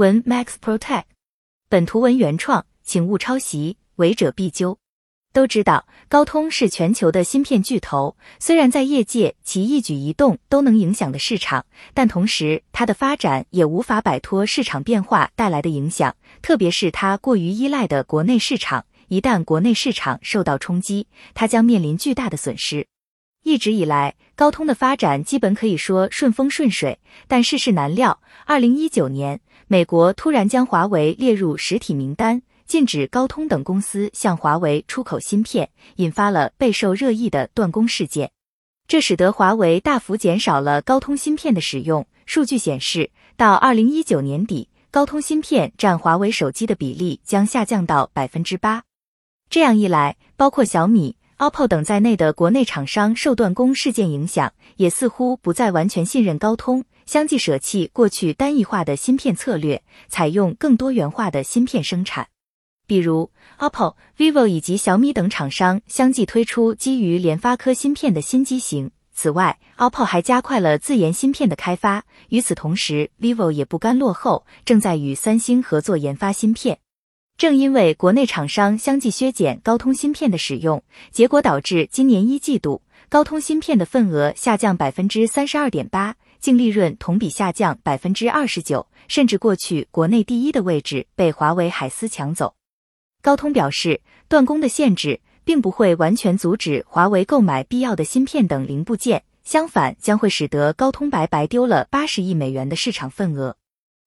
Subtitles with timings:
[0.00, 1.02] 文 Max Protect，
[1.68, 4.78] 本图文原创，请勿抄袭，违者必究。
[5.34, 22.86] 都知道高通是全球的芯片巨头，虽然在业界其一举一动都能影响的市场，但同时它的发展也无法摆脱市场变化带来的影响，特别是它过于依赖的国内市场，一旦国内市场受到冲击，它将面临巨大的损失。
[23.42, 32.42] 一直以来，高通的发展基本可以说顺风顺水，但世事难料，二零一九年，美国突然将华为列入实体名单。
[32.66, 38.30] 禁止高通等公司向华为出口芯片，引发了备受热议的断供事件。
[38.86, 42.06] 这使得华为大幅减少了高通芯片的使用。
[42.26, 48.84] 数据显示，到二零一九年底，高通芯片占华为手机的比例将下降到百分之八。
[49.48, 62.28] 这样一来，包括小米、OPPO 等在内的国内厂商受断供事件影响，也似乎不再完全信任高通，相继舍弃过去单一化的芯片策略，采用更多元化的芯片生产。
[62.86, 68.90] 比如，OPPO、vivo 以及小米等厂商相继推出基于联发科芯片的新机型。
[69.14, 72.04] 此外，OPPO 还加快了自研芯片的开发。
[72.28, 76.80] 与此同时，vivo 也不甘落后，正在与三星合作研发芯片。
[77.40, 92.54] 正因为国内厂商相继削减高通芯片的使用，结果导致今年一季度高通芯片的份额下降百分之三十二点八，净利润同比下降百分之二十九，甚至过去国内第一的位置被华为海思抢走。
[93.22, 103.56] 高通表示，断供的限制并不会完全阻止华为购买必要的芯片等零部件，相反，将会使得高通白白丢了八十亿美元的市场份额。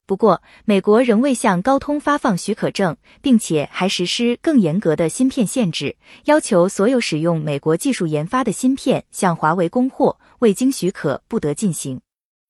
[0.05, 12.01] 不过，美国仍未向高通发放许可证，并且还实施更严格的芯片限制，要求所有使用美国技术研发的芯片向华为供货，未经许可不得进行。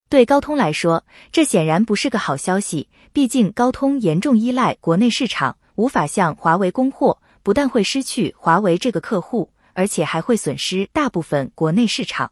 [0.10, 5.58] 对高通来说，这显然不是个好消息，毕竟高通严重依赖国内市场。
[5.76, 12.32] 无法向华为供货，不但会失去华为这个客户，而且还会损失大部分国内市场。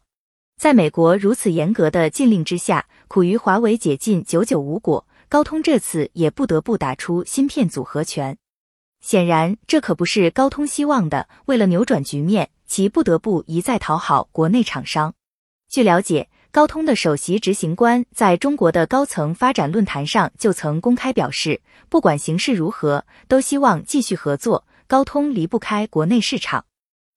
[0.60, 8.38] 在美国如此严格的禁令之下，苦于华为解禁久久无果，高通这次也不得不打出芯片组合拳。
[9.00, 11.30] 显然，这可不是高通希望的。
[11.46, 15.14] 为了扭转局面，其不得不一再讨好国内厂商。
[15.70, 16.28] 据了解。
[16.52, 24.66] 高通的首席执行官在中国的高层发展论坛上就曾公开表示，不管形势如何，都希望继续合作。
[24.86, 26.66] 高通离不开国内市场。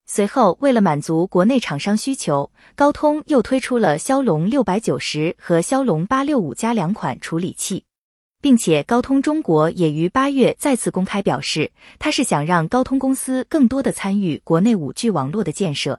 [0.06, 7.84] 随后，为了满足国内厂商需求，高通又推出了骁龙六百九十和骁龙八六五加两款处理器，
[8.44, 15.99] 并且高通中国也于八月再次公开表示，他是想让高通公司更多的参与国内五 G 网络的建设。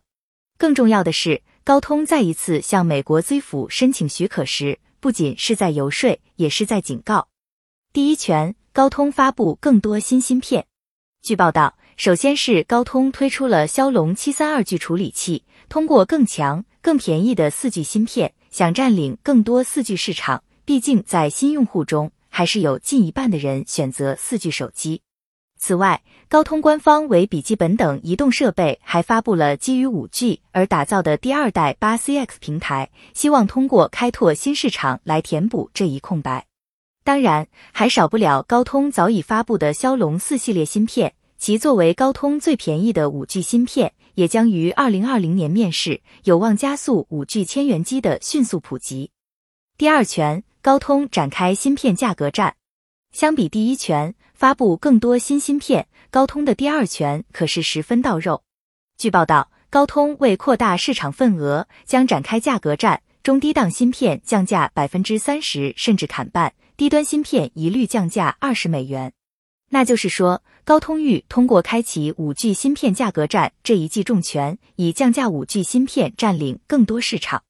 [0.56, 1.42] 更重要的是。
[1.64, 7.30] 高通再一次向美国 Z 府申请许可时，不仅是在游说，也是在警告。
[7.92, 10.68] 第一拳，高通发布更多新芯片。
[11.24, 20.44] 据报道，首先是高通推出了骁龙七三二 G 处理器，通过更强、更便宜的四 G 芯片，想占领更多四 G 市场。
[20.66, 25.02] 毕竟在新用户中，还是有近一半的人选择四 G 手机。
[25.58, 36.46] 此外，高通官方为笔记本等移动设备还发布了基于五 G 而打造的第二代八 CX 平台，希望通过开拓新市场来填补这一空白。
[37.06, 49.12] 当然，还少不了高通早已发布的骁龙四系列芯片，其作为高通最便宜的五 G 芯片，也将于二零二零年面世，有望加速五 G 千元机的迅速普及。
[49.78, 52.56] 第二拳，高通展开芯片价格战。
[53.12, 58.42] 相比第一拳发布更多新芯片，高通的第二拳可是十分到肉。
[58.98, 69.14] 据报道，高通为扩大市场份额，将展开价格战，中低档芯片降价百分之三十，甚至砍半；低端芯片一律降价二十美元。
[69.70, 77.44] 那就是说，高通欲通过开启五 G 芯片价格战这一记重拳，以降价五 G 芯片占领更多市场。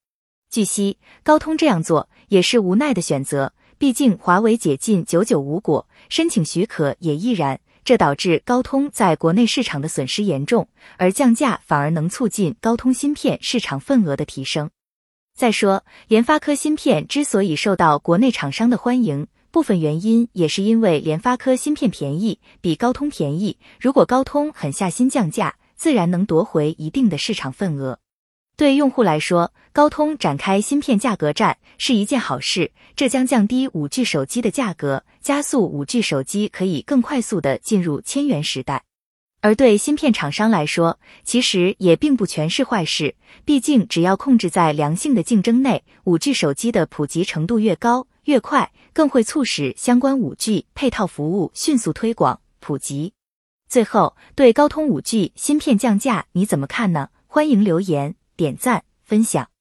[0.51, 3.53] 据悉，高通这样做也是无奈的选择。
[3.77, 14.69] 毕竟华为解禁久久无果，申请许可也亦然，这导致高通在国内市场的损失严重，而降价反而能促进高通芯片市场份额的提升。
[15.37, 23.57] 再说，联发科芯片之所以受到国内厂商的欢迎，部分原因也是因为联发科芯片便宜，比高通便宜。
[23.77, 27.99] 如果高通狠下心降价，自然能夺回一定的市场份额。
[28.57, 38.83] 对用户来说，高通展开芯片价格战是一件好事，这将降低五 G 手机的价格，加速五 G 手机可以更快速的进入千元时代。
[39.41, 53.11] 而对芯片厂商来说，其实也并不全是坏事，毕竟只要控制在良性的竞争内，五 G 手机的普及程度越高，越快，更会促使相关五 G 配套服务迅速推广普及。
[53.67, 57.09] 最后，对高通五 G 芯片降价你怎么看呢？
[57.27, 59.54] 欢迎留言、点赞、分享。